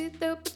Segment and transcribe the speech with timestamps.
[0.00, 0.49] do the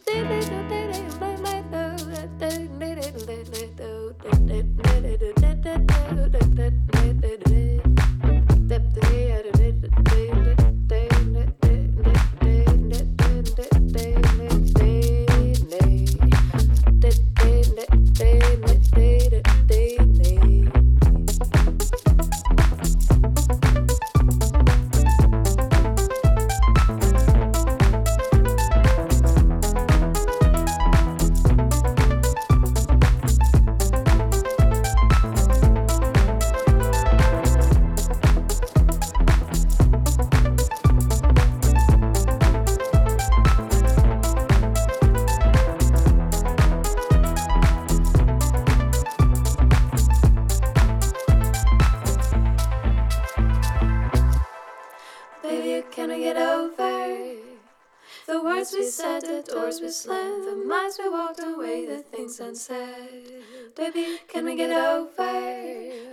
[59.81, 63.43] doors we slammed, the miles we walked away, the things unsaid.
[63.75, 65.21] Baby, can we get over?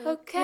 [0.06, 0.41] Okay.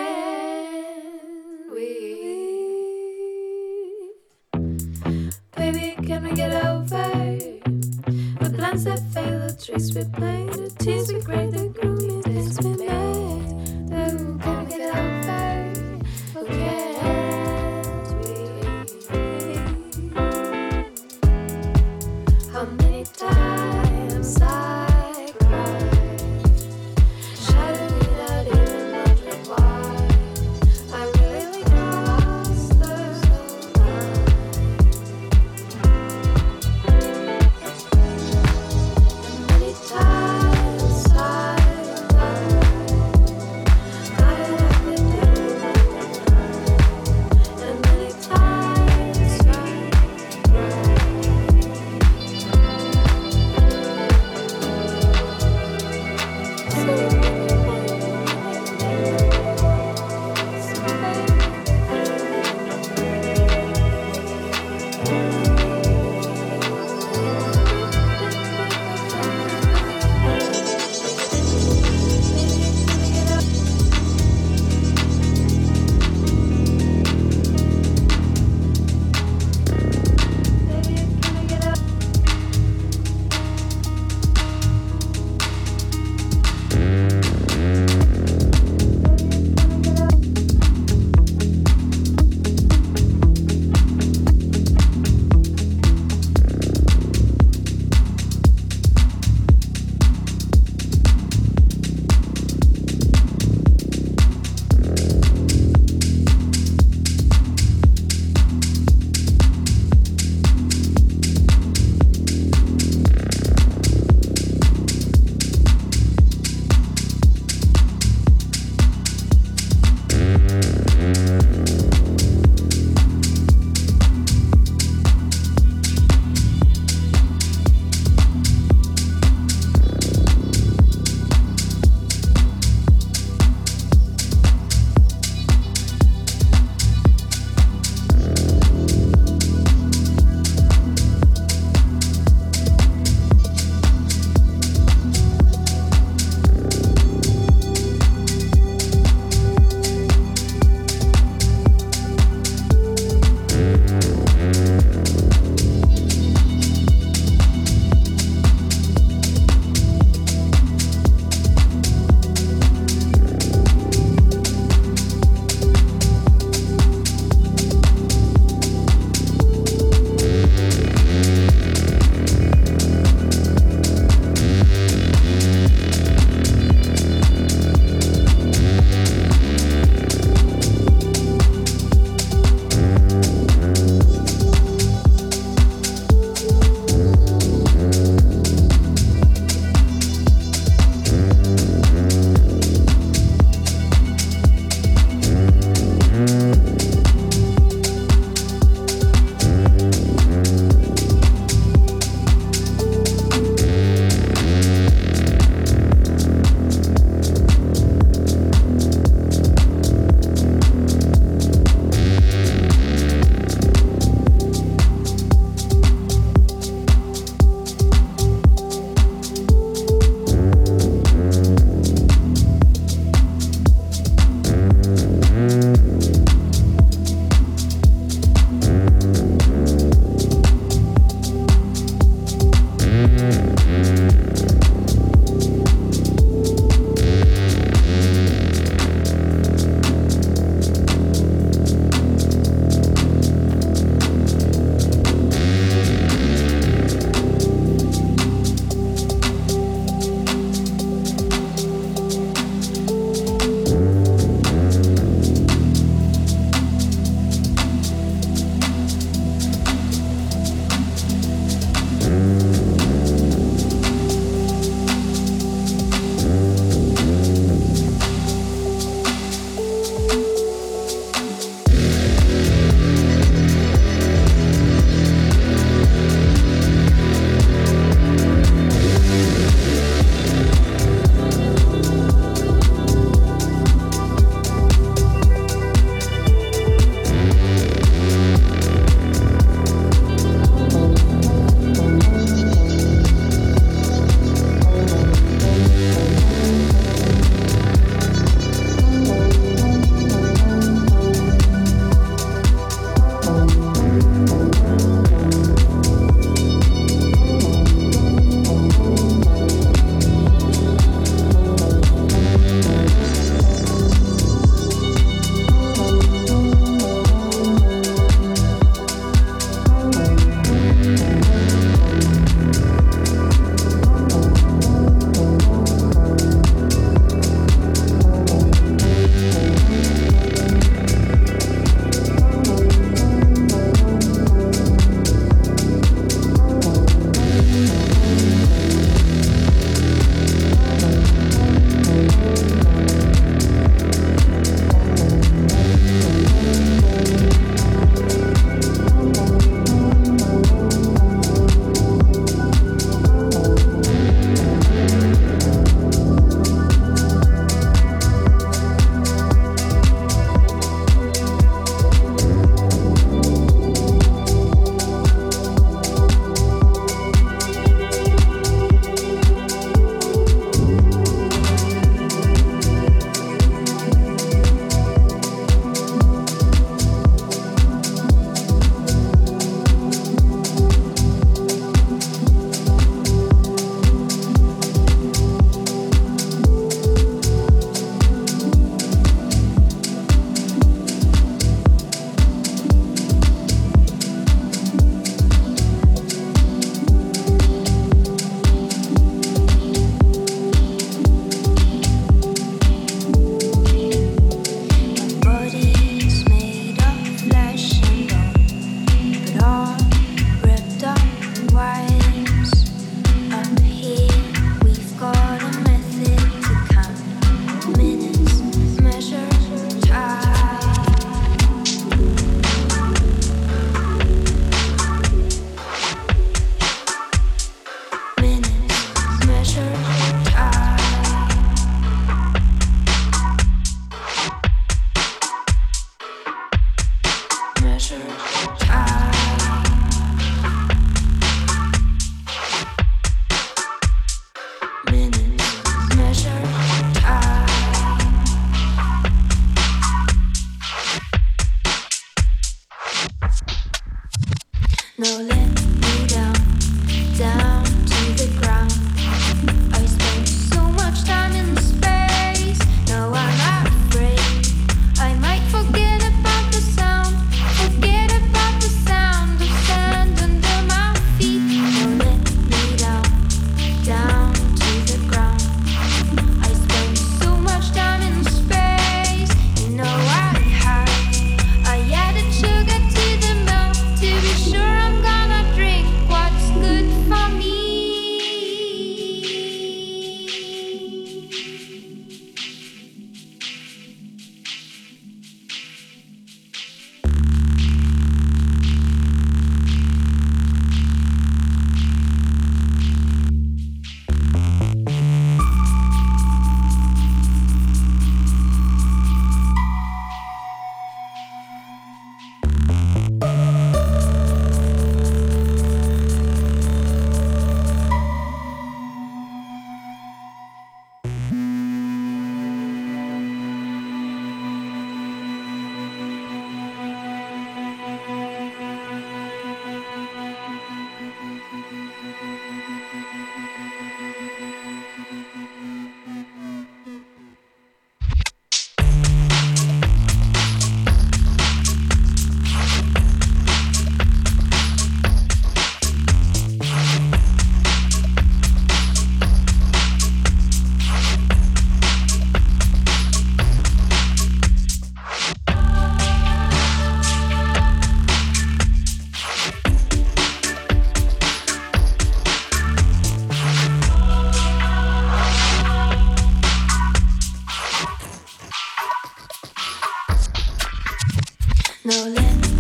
[571.88, 572.57] no limit.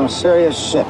[0.00, 0.89] Some serious shit.